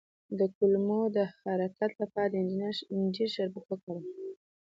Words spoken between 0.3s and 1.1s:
د کولمو